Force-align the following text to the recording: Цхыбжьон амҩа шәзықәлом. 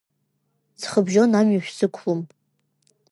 Цхыбжьон 0.79 1.31
амҩа 1.39 1.61
шәзықәлом. 1.65 2.21